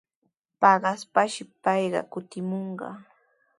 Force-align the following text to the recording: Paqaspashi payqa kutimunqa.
Paqaspashi 0.59 1.43
payqa 1.63 2.01
kutimunqa. 2.11 2.87